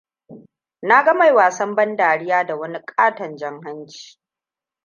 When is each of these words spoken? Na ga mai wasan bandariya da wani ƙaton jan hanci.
Na 0.81 1.03
ga 1.03 1.13
mai 1.13 1.31
wasan 1.33 1.75
bandariya 1.75 2.45
da 2.45 2.55
wani 2.55 2.79
ƙaton 2.85 3.35
jan 3.37 3.61
hanci. 3.63 4.19